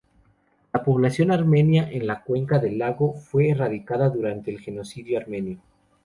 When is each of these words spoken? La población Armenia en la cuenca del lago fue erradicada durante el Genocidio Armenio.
La 0.73 0.83
población 0.83 1.29
Armenia 1.29 1.87
en 1.91 2.07
la 2.07 2.23
cuenca 2.23 2.57
del 2.57 2.79
lago 2.79 3.13
fue 3.13 3.49
erradicada 3.51 4.09
durante 4.09 4.49
el 4.49 4.59
Genocidio 4.59 5.19
Armenio. 5.19 5.59